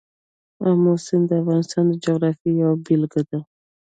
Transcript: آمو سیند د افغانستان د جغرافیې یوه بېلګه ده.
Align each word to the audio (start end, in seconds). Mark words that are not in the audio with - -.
آمو 0.67 0.93
سیند 1.05 1.25
د 1.29 1.31
افغانستان 1.41 1.83
د 1.89 1.93
جغرافیې 2.05 2.51
یوه 2.61 2.75
بېلګه 2.85 3.21
ده. 3.29 3.39